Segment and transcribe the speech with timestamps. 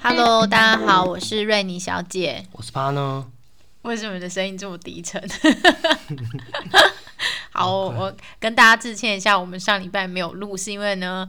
[0.00, 2.46] Hello，大家好，我是瑞妮小姐。
[2.52, 3.26] 我是帕呢，
[3.82, 5.20] 为什么你的声音这么低沉？
[7.50, 11.28] 好，我跟大家致歉一下，我们上礼拜没有录，是因为呢，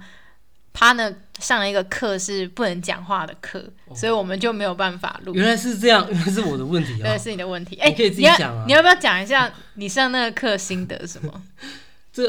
[0.74, 3.64] 帕呢上了一个课是不能讲话的课，
[3.96, 5.34] 所以我们就没有办法录。
[5.34, 7.18] 原来是这样， 原来是我的问题啊对，啊！
[7.18, 7.76] 是你的问题。
[7.78, 11.42] 哎、你可以自己讲啊你要不要讲一下你上那个课心得什么？
[12.12, 12.24] 这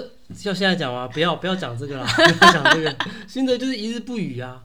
[0.44, 1.08] 要现在讲吗？
[1.08, 2.96] 不要不要讲这个啦， 不要讲这个。
[3.26, 4.62] 心得就是一日不语啊，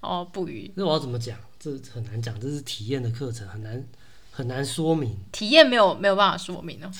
[0.00, 1.36] 哦，不语那我要怎么讲？
[1.58, 3.82] 这很难讲，这是体验的课程，很难
[4.30, 5.16] 很难说明。
[5.32, 6.90] 体验没有没有办法说明哦。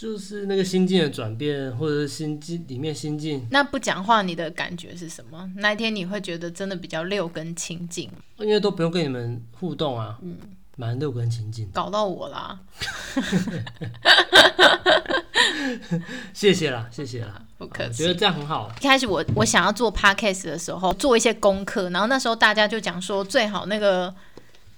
[0.00, 5.50] 就是那个心境的转变，或者是心境里面心境，那不讲话，你的感觉是什么？
[5.56, 10.36] 那一天你会觉得真的比较六根清净，因为都不用跟你们互动啊，嗯，
[10.76, 11.68] 蛮六根清净。
[11.72, 12.60] 搞到我啦，
[16.32, 18.08] 谢谢啦，谢谢啦， 不客气我觉。
[18.12, 18.70] 得这样很好。
[18.80, 24.14] 一开始我我想要做 podcast 的时候，做一些功课，然后那时候大家就讲说，最好那个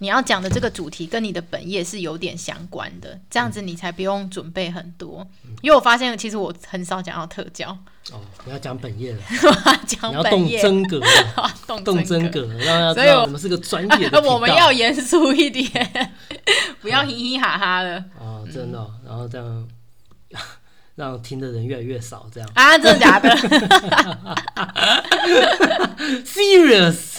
[0.03, 5.27] 你要讲的这个主题跟你的本业是有点相关的，这样子你才不用准备很多。
[5.61, 7.69] 因为我发现其实我很少讲到特教，
[8.11, 9.21] 哦，你要讲本业了，
[9.87, 10.99] 讲你要动本业，真格
[11.37, 14.19] 了，动动真真格，让大家知所以我道我们是个专业的。
[14.25, 16.15] 我们要严肃一点，
[16.81, 19.69] 不要嘻嘻哈哈的哦，真的哦、然后这样
[20.95, 22.79] 让听的人越来越少，这样啊！
[22.79, 23.29] 真的假的
[26.25, 27.19] ？serious。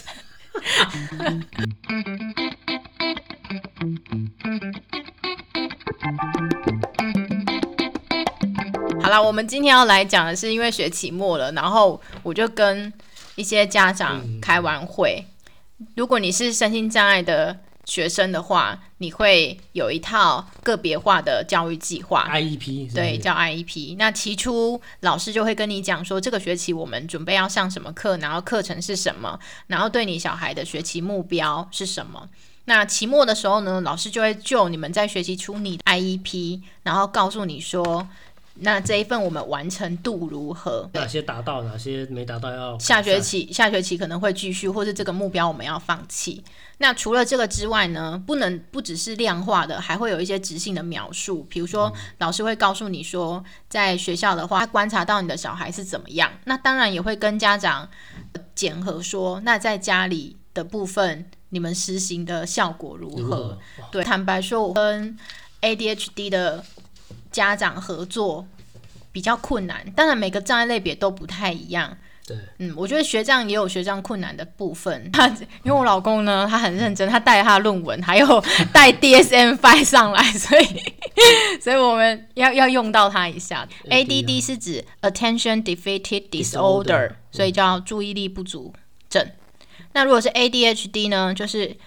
[9.01, 12.93] 好了，我们今天要来讲的是，因为学期末了，然后我就跟
[13.35, 15.25] 一些家长开完会。
[15.95, 22.29] 如果你是身心障碍的学生的话，你会有一套个别化的教育计划。
[22.31, 23.95] IEP 对，叫 IEP。
[23.97, 32.29] 那提出老师就会跟你讲说，这个学期我们准备要上什么课，然后课程是什么，然后对你小孩的学习目标是什么。
[32.65, 38.07] 那期末的时候呢，老师就会就你们在学习出你的 IEP，然后告诉你说，
[38.55, 40.89] 那这一份我们完成度如何？
[40.93, 46.43] 哪些达到，哪些没达到要下学期下学期可能会继续，或是这个目标我们要放弃。
[46.77, 51.45] 那除了这个之外呢，不能不只是量化的，还会有一些直性的描述。
[51.49, 56.31] 比如说，老师会告诉你说，在学校的话，他观察到你的小孩是怎么样。
[56.45, 57.87] 那当然也会跟家长
[58.33, 63.57] 呃检核说，那在家里的部分，你们实行的效果如何？
[63.91, 65.17] 对，坦白说，我跟
[65.61, 66.63] ADHD 的
[67.31, 68.47] 家长合作
[69.11, 69.89] 比较困难。
[69.95, 71.97] 当然，每个障碍类别都不太一样。
[72.25, 75.11] 对，嗯，我觉得学障也有学障困难的部分。
[75.11, 75.27] 他
[75.63, 80.65] 因为我老公呢，他很认真，他带他的论文，还有带 DSM 5上来，所以
[81.59, 83.67] 所以我们要要用到他一下。
[83.89, 88.73] AD ADD 是指 Attention Deficit Disorder，Disorder，所以叫注意力不足
[89.09, 89.27] 症。
[89.93, 91.77] 那如果是 ADHD 呢，就是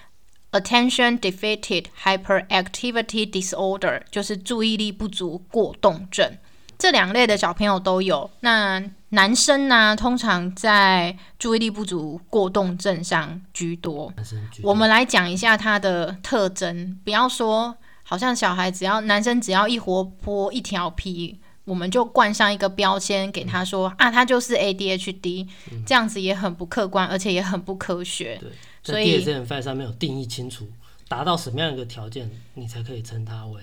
[0.51, 6.37] Attention Deficit Hyperactivity Disorder，就是注意力不足过动症。
[6.77, 8.29] 这两类的小朋友都有。
[8.41, 14.13] 那男生呢，通常在注意力不足过动症上居多。
[14.51, 25.47] 居多我们来讲一下它的特征，不要说好像小孩只要男生只要一活泼一调皮，我们就冠上一个标签给他说啊，他就是 ADHD，、
[25.85, 28.39] 这样子也很不客观，而且也很不科学。
[28.39, 28.49] 对，
[28.83, 30.67] 在所以 DSM 5上面有定义清楚，
[31.07, 33.61] 达到什么样一个条件，你才可以称它为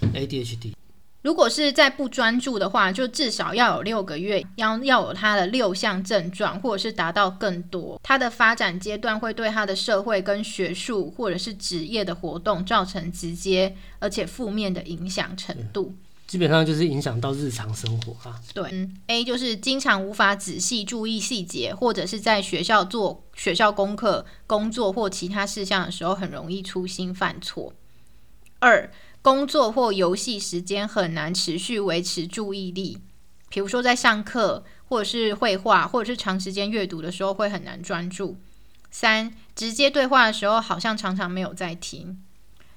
[0.00, 0.74] ADHD。
[1.22, 8.00] 如果是在不专注的话，就至少要有六个月，要要有他的六项症状，或者是达到更多。
[8.02, 15.94] 他的发展阶段会对他的社会跟学术或者是职业的活动造成直接而且负面的影响程度。
[16.30, 27.74] 基本上就是影响到日常生活啊，对、嗯、，A 就是经常无法仔细注意细节，或者是在学校做学校功课、工作或其他事项的时候，很容易粗心犯错。
[28.60, 28.88] 二，
[29.20, 32.98] 工作或游戏时间很难持续维持注意力，
[33.48, 38.36] 比如说在上课或者是绘画或者是长时间阅读的时候会很难专注。
[38.92, 42.22] 三，直接对话的时候好像常常没有在听。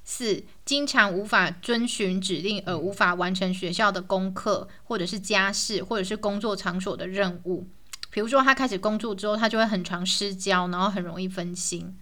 [0.03, 7.67] 四，经常无法遵循指令而无法完成学校的功课，或者是家事，或者是工作场所的任务。
[8.09, 11.97] 比如说，他开始工作之后，他就会很常失焦，然后很容易分心。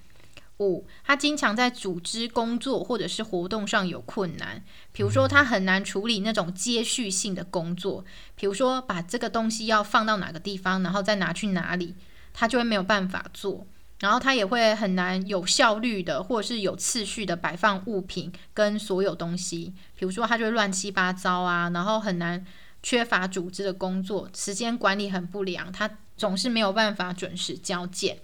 [0.59, 8.05] 五，他经常在组织工作或者是活动上有困难，比如说他很难处理那种接续性的工作，
[8.35, 11.95] 比如说把这个东西要放到哪个地方，然后再拿去哪里，
[12.33, 13.65] 他就会没有办法做。
[14.01, 22.43] 然后他也会很难有效率的，或者是有次序的摆放物品跟所有东西，比如说他就会乱七八糟啊，然后很难
[22.81, 28.17] 缺乏组织的工作，时间管理很不良，他总是没有办法准时交件。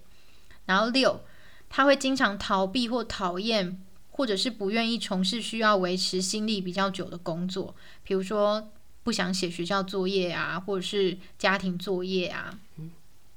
[0.65, 1.21] 然后六，
[1.69, 3.79] 他会经常逃避或讨厌，
[4.09, 8.71] 或者是不愿意从事需要维持心力比较久的工作，比如说
[9.03, 12.57] 不想写学校作业啊，或者是家庭作业啊。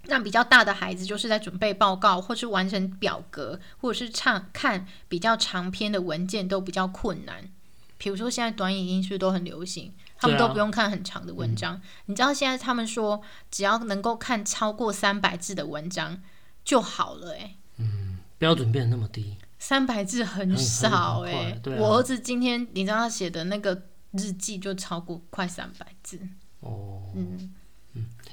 [0.05, 7.51] 那比较大的孩子就是在准备报告，或是完成表格，或者是唱看比较长篇的文件都比较困难。
[7.99, 9.93] 比如说现在短影音是不是都很流行？
[10.17, 11.81] 他们都不用看很长的文章。
[12.07, 13.21] 你知道现在他们说
[13.51, 16.23] 只要能够看超过三百字的文章
[16.65, 17.57] 就好了、欸，
[18.39, 23.83] 标准变得那么低，三百字很很少很哎、对啊我儿子今天你知道他写的那个
[24.13, 26.19] 日记就超过快三百字，
[26.61, 27.55] 哦，嗯，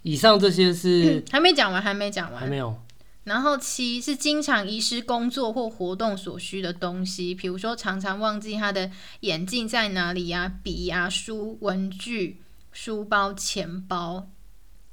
[0.04, 2.42] 以上这些是还没讲完，还没讲完。
[2.42, 2.82] 还没有，
[3.26, 8.90] 然后七是经常遗失工作或活动所需的东西，比如说常常忘记他的
[9.22, 12.42] 眼镜在哪里呀、笔呀、书、文具、
[12.72, 14.30] 书包、钱包、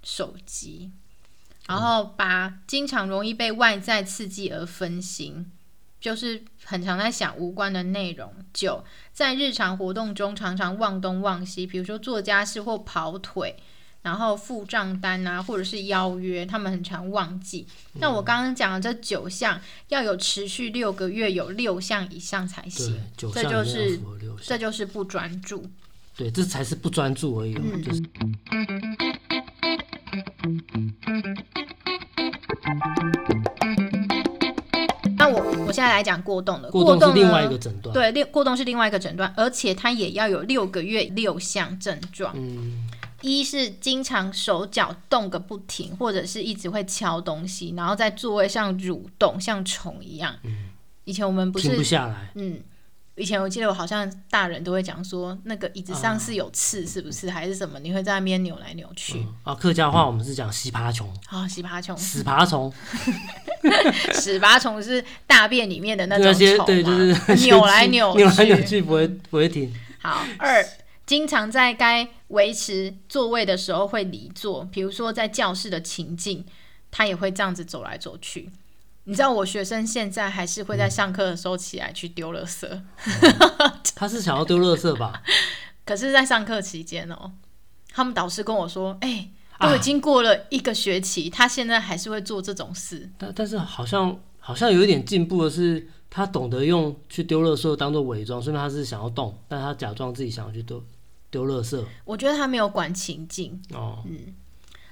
[0.03, 0.91] 手机。
[1.67, 5.51] 然后八，经常容易被外在刺激而分心，
[5.99, 8.31] 就是很常在想无关的内容。
[8.53, 8.85] 九，
[9.15, 13.57] 在日常活动中常常忘东忘西，比如说做家事或跑腿，
[14.05, 17.67] 然后付账单啊，或者是邀约，他们很常忘记。
[17.95, 19.59] 那我刚刚讲的这九项，
[19.89, 23.99] 要有持续六个月，有六项以上才行，，九这就是
[24.43, 25.65] 这，就是不专注。
[26.15, 28.03] 对，这才是不专注而已哦，嗯就是
[35.17, 42.35] 那我我现在来讲过动的，过动是另外一个诊断，对，另过动是另外一个诊断，而且它也要有六个月六项症状。
[42.37, 42.85] 嗯，
[43.33, 50.35] 一是经常手脚动个不停，或者是一直会敲东西，然后在座位上蠕动，像虫一样。
[51.05, 52.61] 以前我们不是停不是，下来，嗯，
[53.17, 57.31] 以前我记得我好像大人都会讲说，那个椅子上是有刺，是不是？
[57.31, 57.79] 还是什么？
[57.81, 59.19] 你会在那边扭来扭去。
[59.19, 59.35] 嗯。
[59.43, 62.73] 啊，客家话我们是讲吸爬虫、啊、洗爬虫，死爬虫，
[64.13, 66.27] 屎爬虫是大便里面的那种
[66.57, 67.07] 虫对，就是
[67.47, 70.63] 扭来气扭扭来扭去去不会不会停，好，二，
[71.07, 76.45] 经常在该维持座位的时候会离座，比如说在教室的情境，
[76.91, 78.51] 他也会这样子走来走去。
[79.07, 82.67] 你知道我学生现在还是会在上课的时候起来去丢垃圾，
[83.95, 85.23] 他是想要丢垃圾吧？
[85.85, 87.33] 可是，在上课期间哦，
[87.93, 93.11] 他们导师跟我说，哎、啊都已经过了一个学期，他现在还是会做这种事。
[93.19, 100.83] 但但是好像好像有一点进步的是，他懂得用去丢垃圾当做伪装，虽然他是想要动，但他假装自己想要去丢
[101.35, 103.61] 丢垃圾我觉得他没有管情境。
[103.73, 104.05] 哦，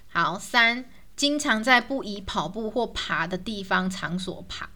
[0.08, 4.68] 好，三，经常在不宜跑步或爬的地方场所爬，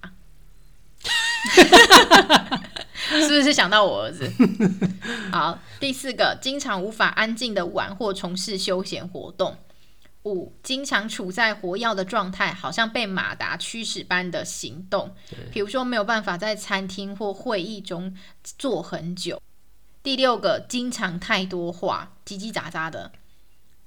[3.10, 4.30] 是不是想到我儿子？
[5.32, 9.56] 好，第四个，经常无法安静的玩或从事休闲活动。
[10.22, 15.12] 五，经常处在活跃的状态，好像被马达驱使般的行动，
[15.50, 18.14] 比如说没有办法在餐厅或会议中
[18.56, 19.42] 坐很久。
[20.06, 23.10] 第六个，经常太多话，叽叽喳喳的。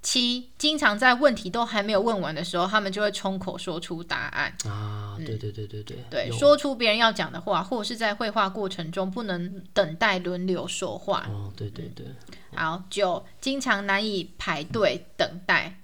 [0.01, 4.54] 七，经常在问题都还没有问完的时候，他们就会冲口说出答案。
[4.66, 11.25] 啊，对对对对对，嗯对，说出别人要讲的话，或是在绘画过程中不能等待轮流说话。
[11.30, 12.06] 哦，对对对，
[12.54, 15.80] 好，九，经常难以排队等待。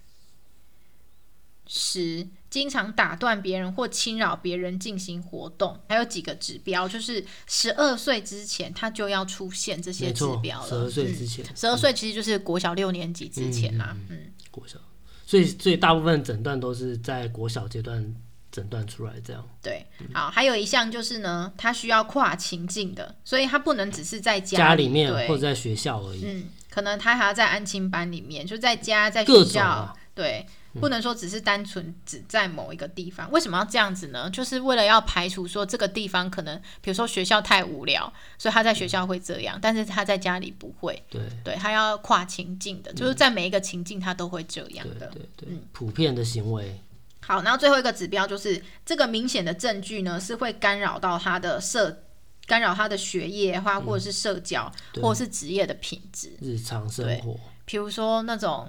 [1.66, 5.78] 十，经常打断别人或侵扰别人进行活动。
[5.90, 10.70] 还有几个指标，就是十二岁之前他就要出现这些指标，了。
[10.70, 13.94] 十二岁嗯之前，十二岁其实就是国小六年级之前啦。
[14.10, 14.80] 嗯国小，
[15.26, 18.16] 所以所以大部分诊断都是在国小阶段
[18.50, 19.46] 诊断出来这样。
[19.62, 30.46] 对，好，还有一项就是呢，他需要跨情境的，所以他不能只是在家里里面或者在学校而已，嗯，可能他还要在安亲班里面，就在家，在学校，啊对，
[30.80, 33.30] 不能说只是单纯只在某一个地方。
[33.32, 34.30] 为什么要这样子呢？
[34.30, 41.02] 就是为了要排除说这个地方可能，比如说学校太无聊，所以他在学校会这样，但是他在家里不会。
[41.10, 45.08] 对对他要跨情境的，就是在每一个情境他都会这样的。
[45.08, 46.80] 对对，嗯普遍的行为，
[47.22, 52.04] 好，然后最后一个指标就是这个明显的证据呢，是会干扰到他的社，
[52.46, 56.32] 干扰他的学业或或者是社交，对或者是职业的品质。
[56.42, 58.68] 日常生活，比如说那种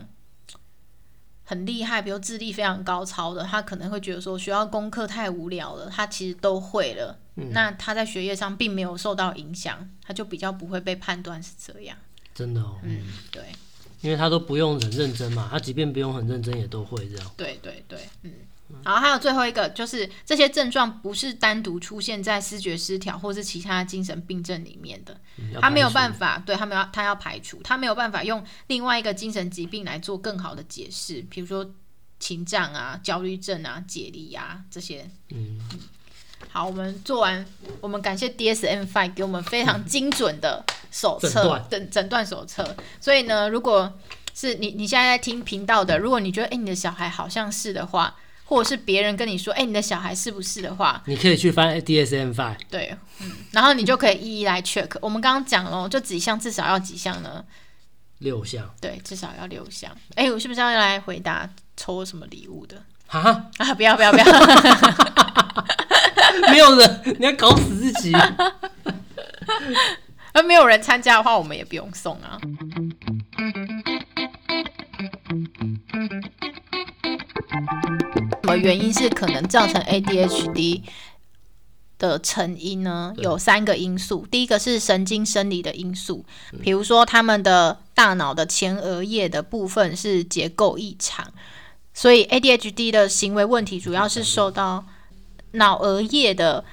[1.49, 7.19] 很厉害，比如智力非常高超的，他可能会觉得说学校功课太无聊了，他其实都会了。
[7.37, 11.97] 嗯那他在学业上并没有受到影响，他就比较不会被判断是这样。
[12.35, 13.45] 真的哦，嗯，对
[14.01, 17.31] 因为他都不用很认真嘛，他即便不用很认真也都会这样。
[17.37, 18.33] 对对对，嗯。
[18.85, 25.19] 好，还有最后一个就是这些症状不是单独出现在视觉失调或是其他精神病症里面的，
[25.61, 31.69] 他没有办法，对他没有他要排除，他没有办法用另外一个精神疾病来做更好的解释，比如说
[32.19, 35.09] 情障啊、焦虑症啊、解离啊这些。
[35.31, 35.61] 嗯，
[36.51, 37.47] 好，我们做完，
[37.81, 42.77] 我们感谢 DSM Five 给我们非常精准的手册断，诊诊断手册。
[43.01, 43.93] 所以呢，如果
[44.35, 54.89] 是你你现在在听频道的，如果你觉得哎、诶你的小孩好像是的话，或者是别人跟你说哎、诶你的小孩是不是的话，你可以去翻 DSM Five，对，嗯，然后你就可以一一来 check。
[55.01, 57.45] 我们刚刚讲了，就几项至少要几项呢？
[58.19, 59.91] 六项，对，至少要六项。
[60.15, 63.21] 哎、我是不是要来回答抽什么礼物的哈，
[63.59, 63.75] 啊？
[63.75, 64.25] 不要不要不要！
[66.51, 68.13] 没有人，你要搞死自己。
[70.33, 72.39] 而 没有人参加的话，我们也不用送啊。
[78.57, 80.83] 原因是可能造成 ADHD
[81.99, 83.15] 的成因呢？
[83.17, 86.25] 有三个因素，第一个是神经生理的因素，
[86.63, 91.33] 比如说他们的大脑的前额叶的部分是结构异常，
[91.95, 94.85] 所以 ADHD 的行为问题主要是受到
[95.53, 96.65] 脑额叶的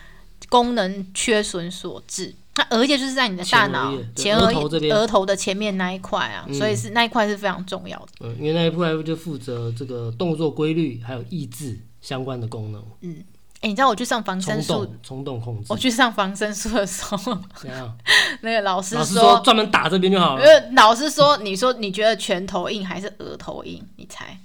[0.50, 2.36] 功能缺损所致。
[2.56, 8.08] 它额叶就是在你的大脑前额头这边额头的前面那一块啊，所以是那一块是非常重要的。
[8.20, 13.24] 嗯，因为那一块就负责这个动作规律还有意志相关的功能，嗯
[13.62, 15.78] 哎、你知道我去上防身术，冲动控制我。
[15.78, 17.40] 去上防身术的时候？
[18.42, 20.44] 那个老师说说，专门打这边就好了。
[20.44, 23.82] 呃，老师说，你说你觉得拳头硬还是额头硬？
[23.96, 24.38] 你猜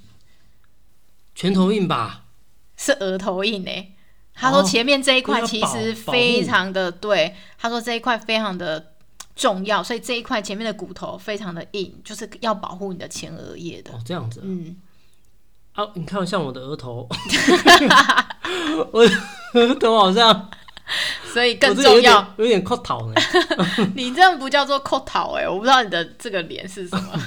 [1.35, 2.27] 拳头硬吧？
[2.77, 3.71] 是额头硬呢、
[4.39, 8.93] 他说哦前面这一块其实非常的对，他说这一块非常的
[9.35, 13.93] 重要，所以这一块前面的骨头非常的硬，就是要保护你的前额叶的。
[13.93, 14.77] 哦，这样子嗯，
[15.73, 15.87] 啊？
[15.95, 17.09] 你看像我的额头，
[18.93, 19.15] 我的
[19.55, 20.51] 额头好像
[21.35, 22.35] 所以更重要。
[22.37, 23.21] 有点扣头呢。
[23.95, 27.21] 你这样不叫做扣头哎、我不知道你的这个脸是什么。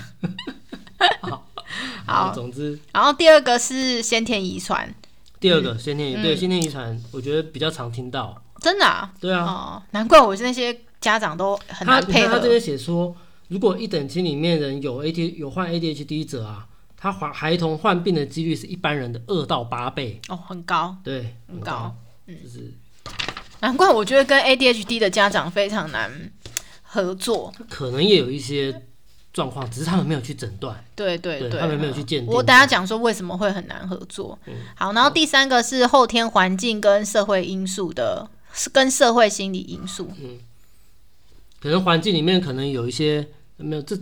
[2.06, 4.94] 好，总之然后第二个是先天遗传，
[5.41, 6.24] 第二个先天嗯。
[6.24, 8.41] 对先天遗传，我觉得比较常听到。
[8.62, 12.27] 真的啊，对啊，哦，难怪我那些家长都很他难配合。
[12.27, 13.13] 他他这边写说，
[13.50, 20.21] 如果一等亲里面人有 AD 有患 ADHD 者啊，他患孩童患病的几率是一般人的二到八倍。
[20.29, 21.95] 哦，很高，对，很高，
[22.27, 22.71] 就是。
[23.62, 26.31] 难怪我觉得跟 ADHD 的家长非常难
[26.83, 27.53] 合作。
[27.69, 28.88] 可能也有一些
[29.34, 30.84] 状况，只是他们没有去诊断。
[30.96, 34.38] 对对对他们没有去鉴定我等下讲说为什么会很难合作。
[34.76, 40.10] 好，然后第三个是后天环境跟社会因素的，是跟社会心理因素。
[40.20, 40.40] 嗯
[41.62, 43.98] 可能环境里面可能有一些没有这。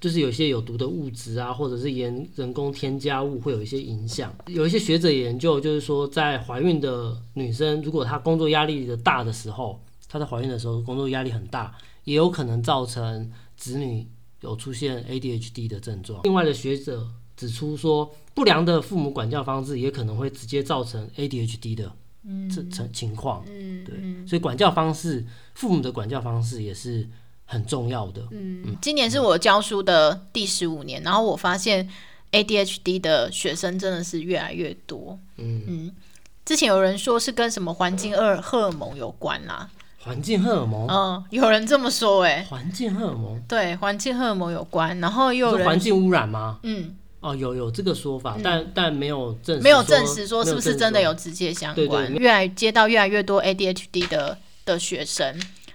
[0.00, 4.30] 就是有一些有毒的物质啊，或者是人人工添加物会有一些影响。
[4.48, 11.74] 有一些学者研究，就是说，在怀孕的女生，如果她工作压力的大的时候，她在怀孕的时候工作压力很大，
[12.04, 14.06] 也有可能造成子女
[14.44, 16.20] 有出现 ADHD 的症状。
[16.24, 21.90] 另外的学者指出说，不良的父母管教方式也可能会直接造成 ADHD 的
[22.54, 23.44] 这成情况。
[23.48, 25.24] 嗯，对，所以管教方式，
[25.54, 27.08] 父母的管教方式也是
[27.44, 28.22] 很重要的。
[28.30, 31.88] 嗯，今年是我教书的第十五年，然后我发现
[32.32, 35.18] ADHD 的学生真的是越来越多。
[35.36, 35.90] 嗯
[36.44, 39.70] 之前有人说是跟什么环境二荷尔蒙有关啦、
[40.04, 46.58] 环境荷尔蒙，嗯，有人这么说、欸，环境荷尔蒙，对，环境荷尔蒙有关，然后又有人，环境污染吗？
[46.62, 52.12] 嗯，哦，有有这个说法，但但没有证实，没有证实说是不是真的有有直接相关。
[52.12, 55.34] 越来接到越来越多 ADHD 的的学生，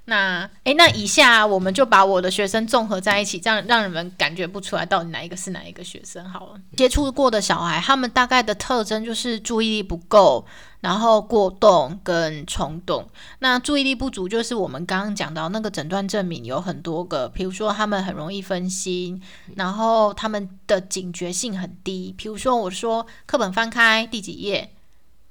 [0.09, 6.59] 那诶，那以下我们就把我的学生综合在一起，这样让你们感觉不出来到底哪一个是哪一个学生好了。
[6.75, 10.45] 接触过的小孩，他们大概的特征就是注意力不够，
[10.81, 13.07] 然后过动跟冲动。
[13.39, 19.21] 那注意力不足就是我们刚刚讲到那个诊断证明有很多个，比如说他们很容易分心，
[19.55, 22.13] 然后他们的警觉性很低。
[22.17, 24.73] 比如说我说课本翻开第几页，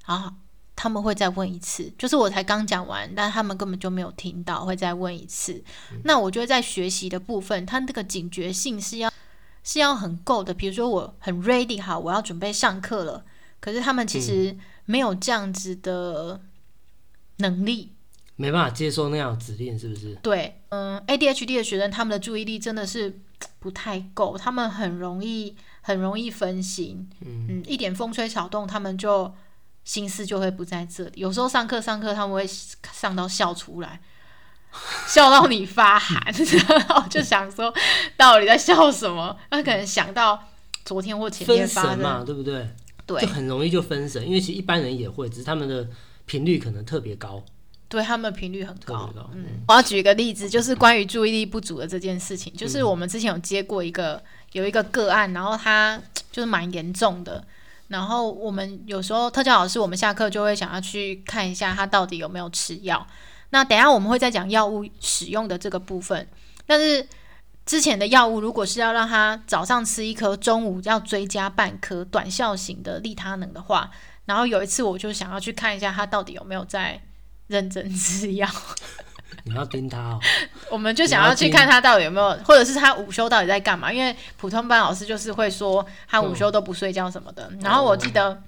[0.05, 0.33] 好,好，
[0.81, 5.61] 他们会再问一次，就是我才刚讲完，但他们根本就没有听到，会再问一次。
[6.05, 9.13] 那我觉得在学习的部分，他那个警觉性是要
[9.65, 10.55] 是要很够的。
[10.55, 13.25] 比如说我很 ready 好，我要准备上课了，
[13.59, 16.41] 可是他们其实没有这样子的
[17.39, 17.95] 能力。
[18.37, 20.15] 没办法接受那样的指令，是不是？
[20.23, 23.19] 对，嗯，ADHD 的学生，他们的注意力真的是
[23.59, 29.35] 不太够，他们很容易很容易分心，嗯一点风吹草动，他们就
[29.89, 31.13] 心思就会不在这里。
[31.15, 32.47] 有时候上课上课，他们会
[32.93, 33.99] 上到笑出来，
[35.07, 36.23] 笑到你发寒，
[36.69, 37.73] 然后就想说
[38.15, 39.35] 到底在笑什么？
[39.51, 40.39] 他可能想到
[40.85, 42.69] 昨天或前天分发神嘛，对不对？
[43.07, 45.89] 对就很容易就分神，因为其实一般人也会，只是他们的
[46.27, 47.43] 频率可能特别高，
[47.89, 48.77] 对他们频率很。
[48.85, 49.11] 高。
[49.33, 52.53] 嗯，我要举一个例子，就是关于注意力不足的这件事情。
[52.55, 55.99] 就是我们之前有接过一个有一个个案，然后他
[56.31, 57.43] 就是蛮严重的。
[57.89, 63.07] 然后我们有时候特教老师，我们下课就会想要去看一下他到底有没有吃药。
[63.51, 66.29] 那等下我们会再讲药物使用的这个部分，
[66.67, 67.09] 但是
[67.65, 73.91] 之前的药物如果是要让他早上吃一颗，中午要追加半颗短效型的利他能的话，
[74.27, 77.01] 然后有一次我就想要去看一下他到底有没有在
[77.47, 78.47] 认真吃药。
[79.45, 80.21] 你要盯他哦，
[80.71, 83.93] 我们就想要去看他到底有没有，或者是他午休到底在干嘛？
[83.93, 87.51] 因为普通班老师就是会说他午休都不睡觉什么的。
[87.61, 88.43] 然后我记得，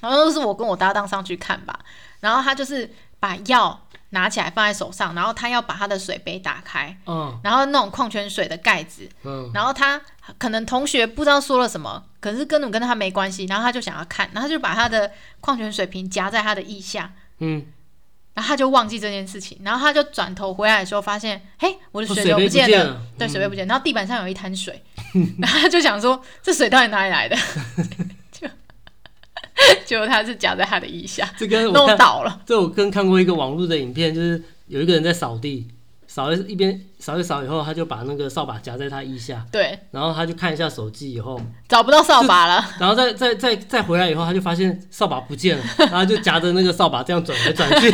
[0.00, 1.78] 好像都是我跟我搭档上去看吧。
[2.20, 3.78] 然后他就是把药
[4.10, 10.00] 拿起来放在手上，然后他要把他的水杯打开，嗯然后那种矿泉水的盖子，嗯，然后他
[10.38, 17.12] 可能同学不知道说了什么，可是根本跟他没关系，然后他就想要看，然后他就把他的矿泉水瓶夹在他的腋下。
[17.40, 17.66] 嗯，
[18.34, 23.00] 然后他就忘记这件事情，然后他就转头回来的时候，发现，嘿，我的哦水流不见了，见了。
[23.18, 24.82] 对，水杯不见，然后地板上有一滩水，
[25.38, 27.36] 然后他就想说，这水到底哪里来的？
[28.32, 28.48] 就
[29.86, 35.68] 结果他是夹在他的腋下，这跟我弄，倒了，这我跟看过一个网络的影片，就是有一个人在扫地，
[36.14, 47.90] 扫一一边扫一扫以后，他就把那个扫把夹在他腋下，对，然后他就看一下手机以后，找不到扫把了，然后再再再再回来以后，他就发现扫把不见了，然后就夹着那个扫把这样转来转去，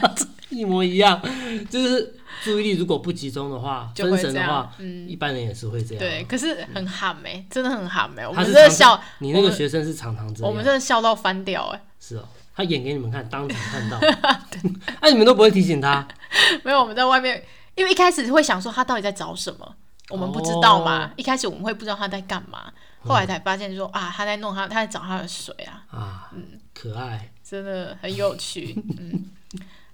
[0.48, 1.20] 一模一样。
[1.68, 5.98] 就是注意力如果不集中的话，分神的话，，嗯，一般人也是会这样。
[5.98, 12.24] 对，，可是很喊没，真的很喊没，我们真的笑，你那个学生是常常这样我们，真的笑到翻掉，哎，是哦，
[12.56, 14.00] 他演给你们看，当场看到，
[15.02, 16.08] 那、 你们都不会提醒他，
[16.64, 17.42] 没有，我们在外面，
[17.78, 19.76] 因为一开始会想说他到底在找什么，
[20.10, 21.06] 我们不知道嘛。
[21.06, 22.72] 哦一开始我们会不知道他在干嘛，
[23.04, 26.30] 后来才发现说啊，他在弄他，他在找他的水啊，啊，
[26.74, 28.74] 可爱，真的很有趣。
[28.98, 29.30] 嗯，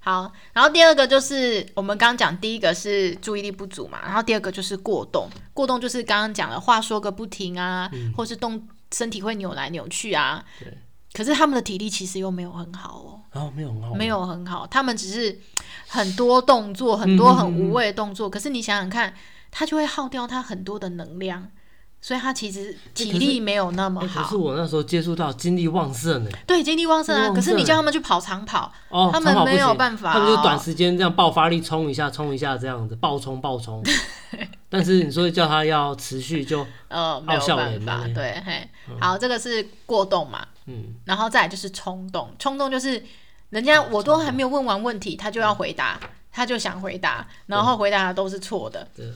[0.00, 0.32] 好。
[0.54, 5.28] 然后第二个就是我们刚刚讲，第一个是注意力不足嘛，然后第二个就是过动。
[5.52, 10.42] 过动就是刚刚讲的话说个不停啊，或是动身体会扭来扭去啊。
[10.58, 10.78] 对。
[11.14, 13.20] 可是他们的体力其实又没有很好哦。
[13.33, 15.40] 然后没有很好，没有很好，他们只是
[15.88, 18.29] 很多动作，很多很无谓的动作。
[18.29, 19.14] 可是你想想看，
[19.50, 21.48] 他就会耗掉他很多的能量，
[22.00, 24.29] 所以他其实体力没有那么好、可好。
[24.29, 27.33] 是我那时候接触到精力旺盛呢，对，精力旺盛啊！
[27.35, 33.83] 可是你叫他们去跑长跑，哦，他们没有办法他们就短哦时间这样爆发力冲一下，冲一下这样子，爆冲爆冲。
[34.68, 38.05] 但是你说叫他要持续就，呃，没有办法。
[38.14, 38.68] 对，嘿，
[39.00, 43.05] 好，这个是过动嘛，嗯，然后再来就是冲动，冲动就是
[43.50, 46.00] 人家我都还没有问完问题，他就要回答，
[46.33, 48.88] 他就想回答，然后回答的都是错的。
[48.96, 49.12] 对，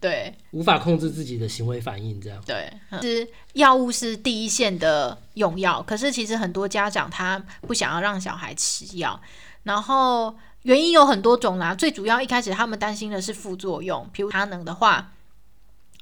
[0.00, 2.42] 对，无法控制自己的行为反应，这样。
[2.46, 9.20] 对，其实药物是第一线的用药，可是其实很多家长他不想要让小孩吃药，
[9.64, 11.74] 然后原因有很多种啦。
[11.74, 15.10] 最主要一开始他们担心的是副作用，比如他能的话，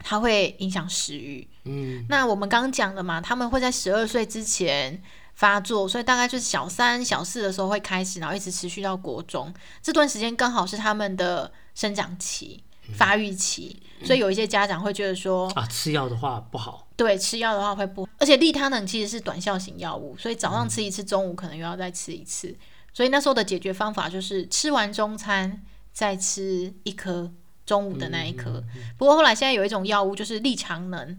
[0.02, 1.46] 它会影响食欲。
[1.64, 5.00] 嗯，那我们刚刚讲的嘛，他们会在十二岁之前
[5.34, 12.62] 发作，所以大概就是小三、小四的时候会开始，然后一直持续到国中这段时间，刚好是他们的生长期、
[12.94, 16.88] 发育期，所以有一些家长会觉得说，啊，吃药的话不好。
[16.96, 22.54] 对，吃药的话会不，而且利他能其实是短效型药物，所以早上吃一次，中午可能又要再吃一次。
[22.92, 25.62] 所以那时候的解决方法就是吃完中餐
[25.92, 27.32] 再吃一颗
[27.72, 28.62] 中午的那一颗。
[28.98, 31.18] 不过后来现在有一种药物就是利肠能，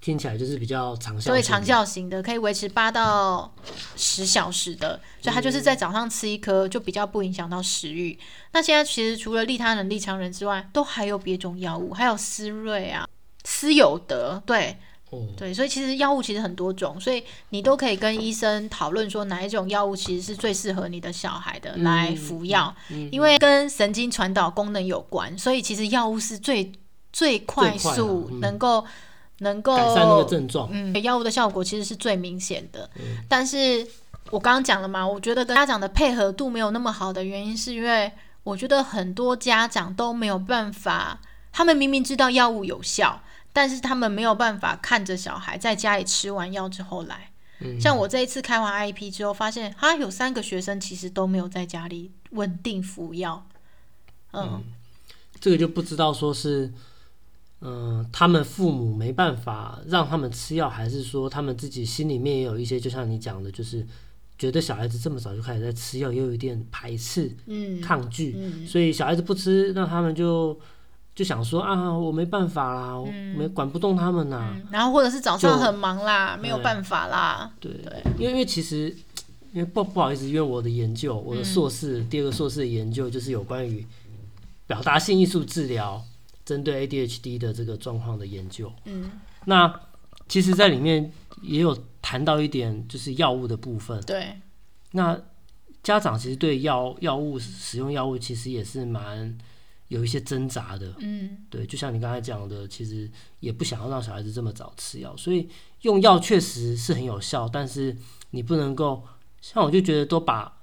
[0.00, 1.62] 听起来就是比较长效，对，长。
[1.62, 3.52] 效型的可以维持八到
[3.94, 8.18] 十小时的，所以它就是在早上吃一颗，就比较不影响到食欲。
[8.52, 13.06] 那现在其实除了利他能、利强人之外，都还有别种药物，还有思瑞啊、
[13.44, 14.78] 思有德，对，
[15.10, 22.74] 哦，对，所以其实药物其实很多种，所以你都可以跟医生讨论说哪一种药物其实是最适合你的小孩的来服药，
[23.10, 26.72] 因为跟神经传导功能有关，所以其实药物是最
[27.12, 28.84] 最快速能够、
[29.38, 30.68] 能够改善那个症状。
[30.70, 32.88] 嗯，药物的效果其实是最明显的，
[33.28, 33.84] 但是
[34.30, 38.12] 我刚刚讲了嘛，我觉得跟家长的配合度没有那么好的原因，是因为
[38.44, 41.20] 我觉得很多家长都没有办法，
[41.50, 43.20] 他们明明知道药物有效，
[43.52, 47.30] 但是他们没有办法看着小孩在家里吃完药之后来。
[47.78, 53.46] 像我这一次开完 IEP 之后，发现哈有三个学生其实都没有在家里稳定服药。
[54.32, 54.62] 嗯，
[55.38, 56.72] 这个就不知道说是，
[57.60, 63.86] 嗯、他们父母没办法让他们吃药，还是说他们自己心里面也有一些，就像你讲的，就是
[64.38, 67.78] 觉得小孩子这么早就开始在吃药，又有一点排斥、嗯。
[67.82, 68.66] 抗拒，嗯。
[68.66, 70.58] 所以小孩子不吃，那他们就
[71.14, 78.02] 就想说啊，我没办法啦，我没管不动他们呐、嗯，然后或者是早上很忙啦，没有对办法啦，对，对。
[78.18, 78.88] 因为因为其实
[79.52, 83.84] 因为不不好意思，因为我的研究，我的硕士、第二个硕士的研究就是有关于
[84.66, 86.02] 表达性艺术治疗
[86.44, 88.72] 针对 ADHD 的这个状况的研究。
[88.84, 89.10] 嗯，
[89.44, 89.80] 那
[90.28, 94.00] 其实，在里面也有谈到一点，就是药物的部分。
[94.02, 94.38] 对，
[94.92, 95.20] 那
[95.82, 99.36] 家长其实对药药物使用药物其实也是蛮
[99.90, 100.94] 有一些挣扎的。
[100.98, 105.48] 嗯对，就像你刚才讲的，其实也不想要让小孩子这么早吃药，所以
[105.82, 107.96] 用药确实是很有效，但是
[108.30, 109.04] 你不能够
[109.40, 110.60] 像我就觉得都把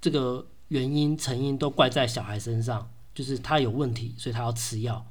[0.00, 5.06] 这个原因成因都怪在小孩身上，就是他有问题，所以他要吃药。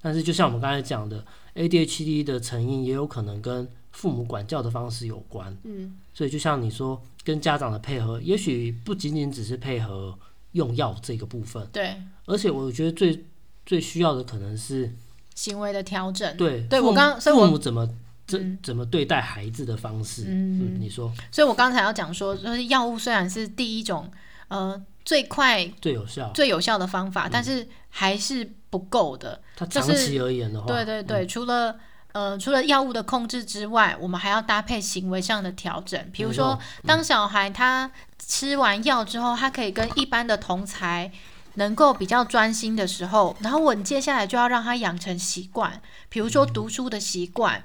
[0.00, 10.18] 但是就像我们刚才讲的，ADHD 的成因也有可能跟父母管教的方式有关，嗯所以就像你说，跟家长的配合，也许不仅仅只是配合
[10.52, 13.24] 用药这个部分，对，而且我觉得最
[13.66, 14.92] 最需要的可能是。
[15.34, 17.88] 行为的调整，对，对我刚所以我父母怎么
[18.26, 18.58] 这、嗯。
[18.62, 20.60] 怎么对待孩子的方式，嗯。
[20.60, 24.10] 嗯，你说所以我刚才要讲说，就是药物虽然是第一种，
[24.48, 26.30] 呃，最快最有效？
[26.34, 29.40] 最有效的方法，但是还是不够的。
[29.56, 31.80] 它长期而言的话，对对对，除了
[32.12, 36.10] 呃除了药物的控制之外，我们还要搭配行为上的调整。
[36.12, 41.10] 比如说，当小孩他吃完药之后，他可以跟一般的同才
[41.54, 47.64] 能够比较专心的时候，然后我接下来就要让他养成习惯，比如说读书的习惯。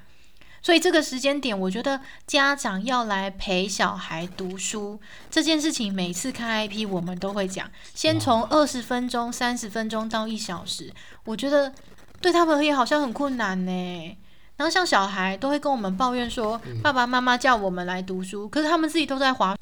[0.60, 10.92] 所以这个时间点，我觉得家长要来陪小孩读书这件事情，每次看 IP 我们都会讲，先从二十分钟、三十分钟到一小时，
[11.24, 11.72] 我觉得
[12.20, 14.18] 对他们而言好像很困难呢。
[14.58, 19.56] 然后像小孩都会跟我们抱怨说，爸爸妈妈叫我们来读书，可是他们自己都在划。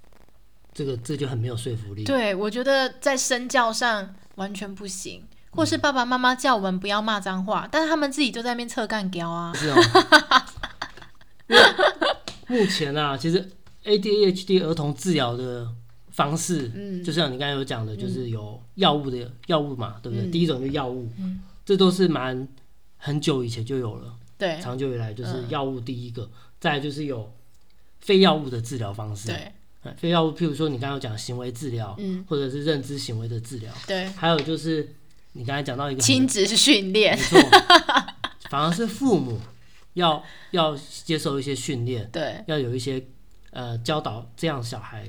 [0.74, 2.04] 这个这就很没有说服力。
[2.04, 9.54] 对我觉得在身教上完全不行，或是爸爸妈妈叫我们不要骂脏话，但是他们自己就在那边侧干屌啊。
[9.54, 9.76] 是哦。
[12.48, 13.52] 目前啊，其实
[13.84, 15.68] ADHD 儿童治疗的
[16.12, 20.28] 方式，嗯就像你刚才有讲的，就是有药物的药物嘛，对不对？
[20.28, 22.48] 嗯第一种就是药物，嗯这都是蛮
[22.98, 27.34] 很久以前就有了，对长久以来就是嗯药物第一个，再来就是有
[28.00, 29.28] 非药物的治疗方式。
[29.28, 29.36] 对，
[29.84, 34.94] 哎非药物，譬如说你刚刚有讲行为治疗，嗯或者是认知行为的治疗，对，还有就是
[35.34, 37.40] 你刚才讲到一个很亲子训练没，错，
[38.50, 39.40] 反而是父母
[39.94, 43.04] 要要接受一些训练，对要有一些
[43.52, 45.08] 呃教导这样小孩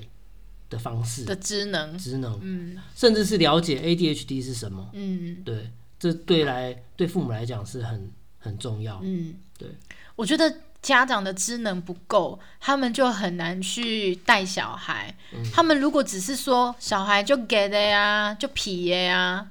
[0.69, 4.91] 的方式、的职能，职能，嗯甚至是了解 ADHD 是什么。
[4.93, 8.11] 嗯对，这对来对父母来讲是很
[8.47, 9.01] 很重要。
[9.03, 9.69] 嗯，对，
[10.15, 15.15] 我觉得家长的职能不够，他们就很难去带小孩。
[15.33, 19.49] 嗯他们如果只是说小孩就给的呀，就皮的呀，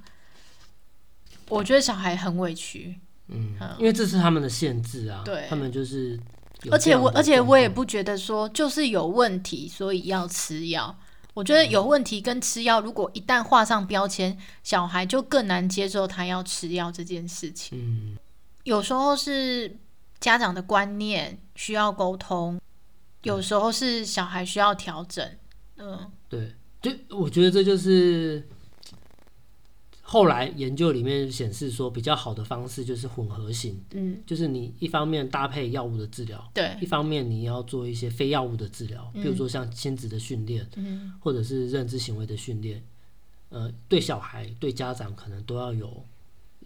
[1.50, 2.98] 我觉得小孩很委屈。
[3.28, 6.20] 嗯，因为这是他们的限制啊，对他们就是
[6.72, 10.96] 而且我而且我也不觉得说就是有问题，所以要吃药。
[11.34, 17.78] 我觉得有问题跟吃药，如果一旦画上标签，小孩就更难接受他要吃药这件事情。
[17.78, 18.18] 嗯
[18.66, 19.78] 有时候是
[20.20, 22.60] 家长的观念需要沟通，
[23.24, 25.26] 有时候是小孩需要调整。
[25.78, 26.12] 嗯。
[26.28, 28.48] 对，就我觉得这就是
[30.02, 41.14] 后来研究里面显示说比较好的方式就是混合型，嗯，就是你一方面搭配药物的治疗，对，一方面你要做一些非药物的治疗，比如说像亲子的训练，嗯。
[41.20, 42.84] 或者是认知行为的训练，
[43.50, 46.04] 呃，对小孩对家长可能都要有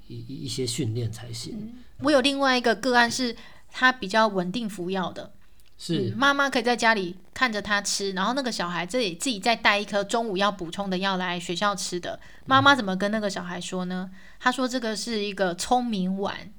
[0.09, 1.75] 一一一些训练才行。
[1.99, 3.35] 我有另外一个个案是，
[3.71, 5.31] 他比较稳定服药的，
[5.77, 12.19] 是嗯，妈妈可以在家里看着他吃，然后那个小孩自己自己再带一颗中午要补充的药来学校吃的。
[12.45, 14.09] 妈妈怎么跟那个小孩说呢？
[14.39, 16.51] 他说这个是一个聪明丸，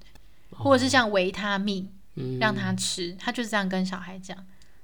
[0.51, 3.17] 或者是像维他命，嗯，让他吃。
[3.19, 4.37] 他就是这样跟小孩讲，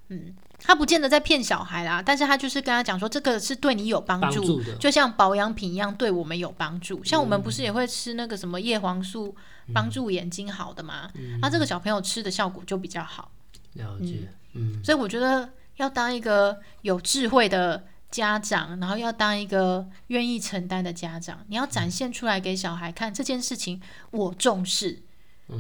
[0.08, 7.02] 嗯，他不见得在骗小孩啦，但是他就是跟他讲说，这个是对你有帮助，帮助的，就像保养品一样，对我们有帮助。
[7.02, 9.34] 像我们不是也会吃那个什么叶黄素，
[9.74, 11.10] 帮助眼睛好的嘛？
[11.40, 13.32] 那、这个小朋友吃的效果就比较好。
[13.72, 25.02] 了解，嗯所以我觉得要当一个有智慧的家长，然后要当一个愿意承担的家长，你要展现出来给小孩看这件事情我重视。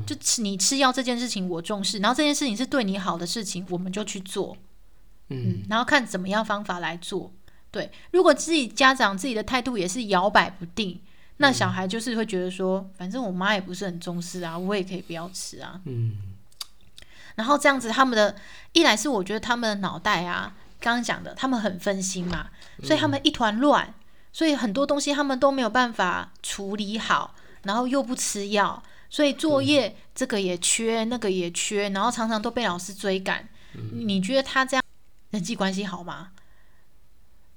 [0.04, 4.56] 就吃你吃药这件事情我重视，然后这件事情是对你好的事情，我们就去做。
[5.28, 7.32] 嗯，然后看怎么样方法来做。
[7.70, 11.00] 对，如果自己家长自己的态度也是摇摆不定，
[11.36, 15.80] 那小孩就是会觉得说，反正我妈也不是很重视啊，我也可以不要吃啊。
[15.84, 16.16] 嗯，
[17.36, 18.34] 然后这样子，他们的
[18.72, 22.48] 一来是我觉得他们的脑袋啊，刚刚讲的，他们很分心嘛，
[22.82, 23.94] 所以他们一团乱，
[24.32, 27.36] 所以很多东西他们都没有办法处理好。
[27.62, 33.48] 然后又不吃药，所以作业这个也缺，那个也缺，然后常常都被老师追赶。
[33.92, 34.82] 你觉得他这样
[35.30, 36.32] 人际关系好吗？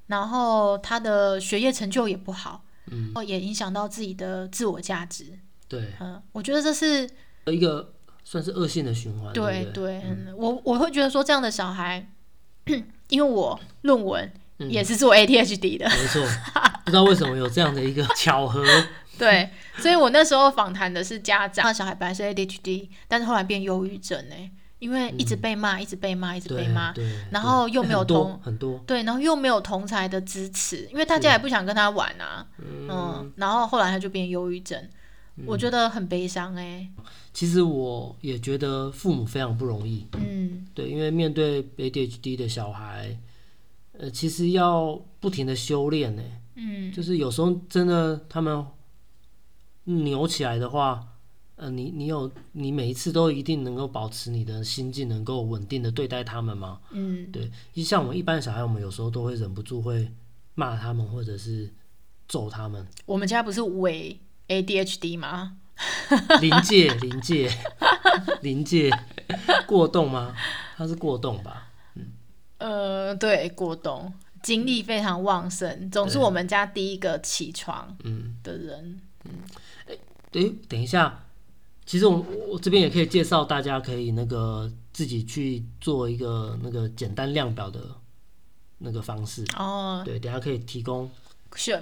[0.07, 5.39] 然后他的学业成就也不好，嗯，哦，也影响到自己的自我价值。
[5.67, 7.07] 对，嗯，我觉得这是
[7.45, 9.31] 一个算是恶性的循环。
[9.33, 12.11] 对对对，嗯，我我会觉得说这样的小孩，
[13.09, 14.33] 因为我论文
[14.67, 16.21] 也是做 ADHD 的，没错，
[16.85, 18.63] 不知道为什么有这样的一个巧合。
[19.17, 24.35] 对，所以我那时候访谈的是家长，小孩本来是 ADHD，但是后来变忧郁症呢。
[24.79, 26.93] 因为一直被骂，一直被骂，一直被骂，
[27.31, 28.81] 然后又没有同很多。
[28.87, 34.81] 对，然后又没有同才的支持，因为大家也不想跟他玩啊，嗯，然后后来他就变忧郁症，
[35.45, 36.87] 我觉得很悲伤哎。
[37.33, 43.17] 其实我也觉得父母非常不容易，嗯，对，因为面对 ADHD 的小孩，
[43.99, 46.23] 呃，其实要不停的修炼呢，
[46.55, 48.65] 嗯，就是有时候真的他们
[49.83, 51.05] 扭起来的话。
[51.61, 56.79] 呃，你你有你每一次都一定能够保持你的心境，能够稳定的对待他们吗？
[56.91, 57.51] 嗯，对。
[57.73, 60.09] 就像我们一般小孩，我们有时候都会忍不住会
[60.55, 61.69] 骂他们，或者是
[62.29, 62.87] 揍他们。
[63.05, 65.57] 我们家不是伪 ADHD 吗？
[66.39, 67.51] 临界，临界，
[68.41, 68.89] 临界，
[69.67, 70.33] 过动吗？
[70.77, 71.68] 他是过动吧？
[72.59, 79.01] 嗯，呃，对，过冬，精力非常旺盛，总是我们家第一个起床嗯的人。
[79.25, 79.31] 嗯，
[79.87, 79.97] 哎，
[80.31, 81.25] 对，等一下。
[81.85, 87.81] 其实我我这边也可以介绍，大家可以那个自己去做一个那个简单量表的
[88.77, 90.03] 那个方式哦。
[90.05, 91.09] 对，等下可以提供，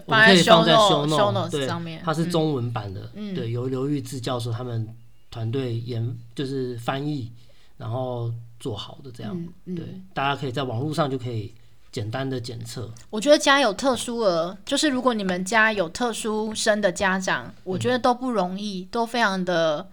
[0.06, 4.88] 我们可以放在 show note 上面，它是中文版的，对，由刘玉志教授他们
[5.30, 7.30] 团队研就是翻译，
[7.76, 11.54] 然后做好的这样，对，大家可以在网络上就可以。
[11.90, 19.90] 简单的检测，我觉得家有特殊儿，就是如果你们家有特殊生的家长，我觉得都不容易，都非常的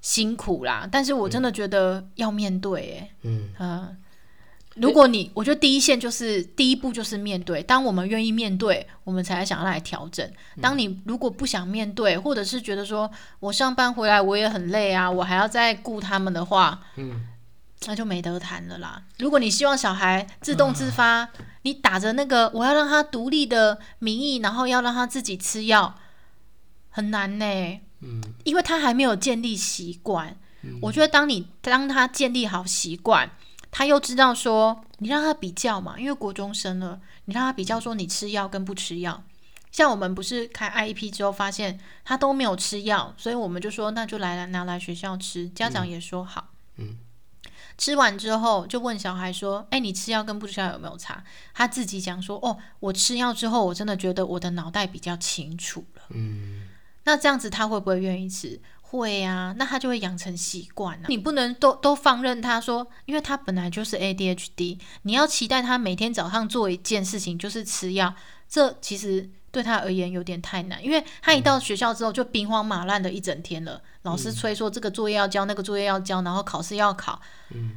[0.00, 0.86] 辛苦啦。
[0.92, 3.96] 但是我真的觉得要面对，哎，嗯嗯，
[4.76, 7.60] 如果你，我觉得第一线就是第一步就是面对。
[7.62, 10.30] 当我们愿意面对，我们才想要来调整。
[10.60, 13.10] 当你如果不想面对，或者是觉得说
[13.40, 17.26] 我上班回来我也很累啊，我还要再顾他们的话，嗯。
[17.86, 19.02] 那就没得谈了啦。
[19.18, 21.28] 如果你希望小孩自动自发，
[21.62, 25.94] 你打着那个我要让他独立的名义，然后要让他自己吃药，
[26.90, 27.80] 很难呢。
[28.00, 30.36] 嗯，因为他还没有建立习惯。
[30.80, 33.30] 我觉得当你当他建立好习惯，
[33.70, 39.22] 他又知道说你让他比较嘛，因为国中生了，你让他比较说你吃药跟不吃药。
[39.70, 45.48] 像我们不是开 IEP 之后发现他都没有吃药，所以我们就说那就来拿来学校吃。
[45.48, 46.48] 家长也说好。
[46.76, 46.96] 嗯。
[47.78, 51.22] 吃完之后，就问小孩说：“哎，你吃药跟不吃药有没有差？”
[51.54, 56.68] 他自己讲说：“哦，我吃药之后，我真的觉得我的脑袋比较清楚了。”嗯，
[57.04, 58.60] 那这样子他会不会愿意吃？
[58.82, 61.06] 会啊，那他就会养成习惯了。
[61.08, 68.14] 你不能都都放任他说，因为他本来就是 ADHD，你要期待他每天早上做一件事情就是吃药，
[68.46, 73.80] 这其实对他而言有点太难，因为他一到学校之后就兵荒马乱的一整天了。
[74.02, 77.76] 老师催说这个作业要交，那个作业要交，然后考试要考，嗯，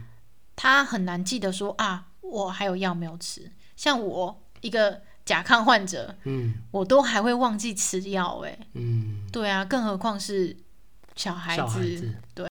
[0.56, 3.52] 他很难记得说啊，我还有药没有吃。
[3.76, 10.56] 像我一个甲亢患者，嗯，我都还会忘记吃药，哎，嗯，对啊，更何况是
[11.16, 12.48] 小孩子，对。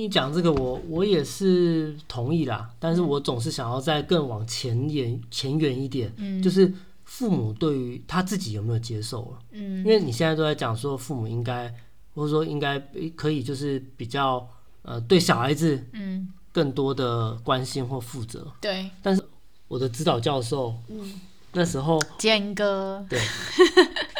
[0.00, 6.72] 你讲这个，我我也是同意啦，但是我总是想要再更往前沿前远一点，嗯，就是
[7.04, 11.72] 父母对于他自己有没有接受了，嗯，因为你现在都在讲说父母应该
[12.14, 12.78] 或者说应该
[13.14, 14.48] 可以就是比较
[14.82, 19.22] 呃对小孩子嗯更多的关心或负责，对，但是
[19.68, 21.20] 我的指导教授嗯
[21.52, 23.20] 那时候坚哥对，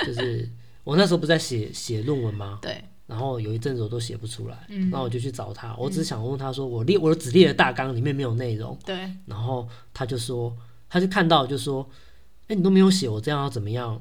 [0.04, 0.48] 就是
[0.84, 2.58] 我那时候不在写写论文吗？
[2.60, 2.84] 对。
[3.10, 8.96] 然后有一阵子我都写不出来，嗯，然后我就去找他，我只是想问他说，我列我只列了大纲，里面没有内容，对，
[9.26, 10.56] 然后他就说，
[10.88, 11.84] 他就看到就说，
[12.46, 14.00] 哎，你都没有写，我这样要怎么样？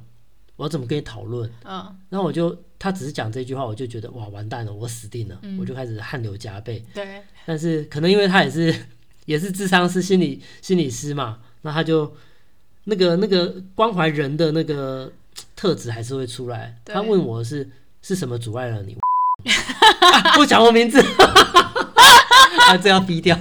[0.56, 1.50] 我要怎么跟你讨论？
[1.64, 8.76] 嗯，然后我就他只是讲这句话，我就觉得哇，完蛋了，我死定了，嗯，我就开始汗流浃背，对，但是可能因为他也是
[9.26, 12.14] 也是智商师、心理心理师嘛，那他就
[12.84, 15.12] 那个那个关怀人的那个
[15.56, 16.78] 特质还是会出来。
[16.84, 17.70] 他问我是
[18.02, 18.98] 是什么阻碍了你？
[20.36, 21.00] 不讲我名字，
[22.68, 23.38] 啊，这要逼掉。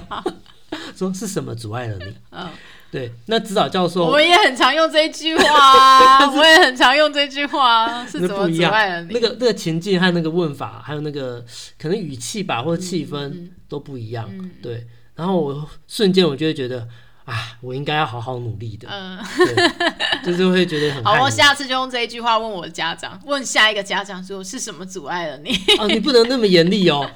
[0.96, 2.14] 说是什么阻碍了你？
[2.32, 2.48] 嗯，
[2.90, 9.14] 对，那指导教授， 我也很常用这句话，我也很常用这句话，是怎么阻碍了你？
[9.14, 11.44] 那个那个情境和那个问法，还有那个
[11.80, 14.28] 可能语气吧，或者气氛都不一样。
[14.60, 16.88] 对，然后我瞬间我就会觉得
[17.28, 25.50] 啊，我应该要好好努力的，嗯，对，就是会觉得很好，我下次就用这一句话问我的家长，问下一个家长说是什么阻碍了你？
[25.78, 27.08] 哦，你不能那么严厉哦。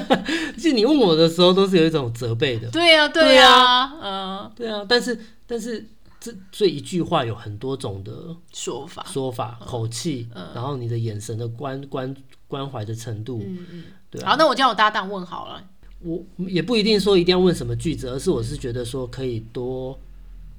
[0.58, 2.70] 就你问我的时候，都是有一种责备的。
[2.70, 5.86] 对呀、对对呀、嗯，对啊，但是但是
[6.18, 8.12] 这这一句话有很多种的
[8.52, 12.14] 说法，说法、口气，然后你的眼神的关关
[12.46, 14.30] 关怀的程度，嗯嗯，对啊。
[14.30, 15.62] 好，那我叫我搭档问好了，
[16.02, 19.98] 我也不一定说一定要问什么句子，而是我是觉得说可以多，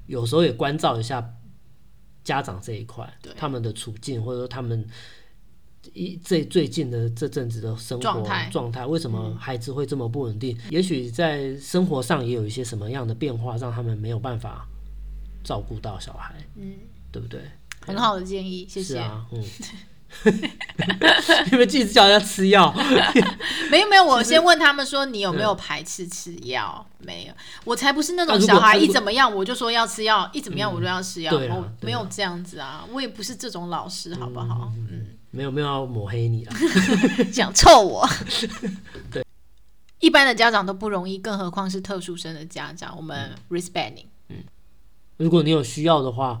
[0.06, 1.34] 有时候也关照一下
[2.22, 4.86] 家长这一块对，他们的处境，或者说他们
[5.92, 10.56] 一最最近的这阵子的生活状态为什么孩子会这么不稳定？
[10.70, 14.64] 也许在生活上也有一些什么样的变化，让他们没有办法
[15.42, 16.74] 照顾到小孩，嗯，
[17.10, 17.40] 对不对？
[17.80, 18.94] 很好的建议，谢谢。
[18.94, 19.44] 是啊，嗯。
[21.50, 22.72] 你们一直叫人家吃药，
[23.70, 26.86] 没 有没有，我先问他们说你有没有排斥吃药？
[26.98, 34.70] 没有，我才不是那种小孩一怎么样我就说要吃药，一怎么样我就要吃药，我没有这样子啊，我也不是这种老师，好不好？
[34.90, 36.52] 嗯，没有没有要抹黑你了。
[37.32, 38.08] 想臭我。
[39.10, 39.24] 对，
[39.98, 44.06] 一般的家长都不容易，更何况是特殊生的家长，我们嗯 respect 你。
[45.16, 46.40] 如果你有需要的话，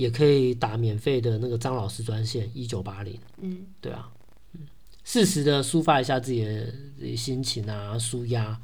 [0.00, 3.20] 也可以打免费的那个张老师专线一九八零。
[3.42, 4.10] 嗯，对啊，
[4.54, 4.60] 嗯，
[5.04, 8.58] 适时的抒发一下自己的心情啊，舒压，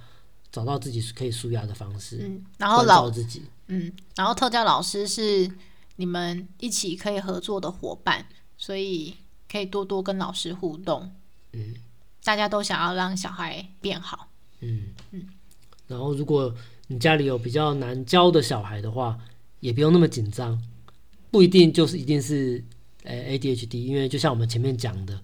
[0.51, 3.42] 找到自己可以舒压的方式，嗯，然后关老自己。
[3.66, 5.51] 嗯，然后特教老师是
[5.96, 8.25] 你们一起可以合作的伙伴，
[8.57, 9.14] 所以
[9.51, 11.12] 可以多多跟老师互动。
[11.53, 11.75] 嗯，
[12.25, 14.31] 大家都想要让小孩变好。
[14.61, 15.22] 嗯嗯
[15.87, 16.55] 然后如果
[16.87, 19.18] 你家里有比较难教的小孩的话，
[19.61, 20.59] 也不用那么紧张，
[21.31, 22.62] 不一定就是一定是
[23.05, 25.19] 呃 ADHD，因为就像我们前面讲的，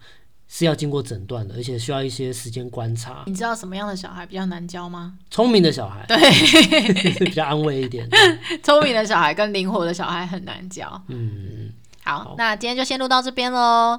[0.49, 3.25] 是要经过诊断的，而且需要一些时间观察。
[3.27, 5.15] 你知道什么样的小孩比较难教吗？
[5.31, 8.09] 聪明的小孩对，是 比较安慰一点。
[8.63, 11.03] 聪明的小孩跟灵活的小孩很难教。
[11.09, 11.73] 嗯，
[12.05, 13.99] 好，好那今天就先录到这边喽，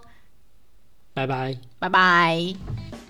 [1.13, 1.57] 拜拜。
[1.79, 3.02] 拜拜。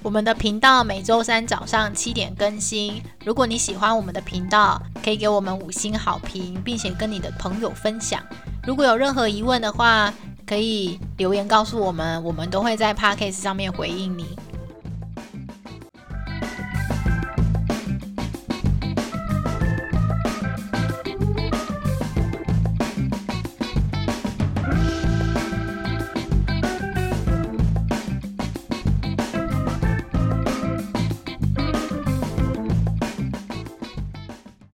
[0.00, 3.02] 我们的频道每周三早上七点更新。
[3.24, 8.22] 如果你喜欢我们的频道，可以给我们五星好评，并且跟你的朋友分享。
[8.64, 10.14] 如果有任何疑问的话，
[10.46, 14.24] 可以留言告诉我们，我们都会在 Podcast 上面回应你。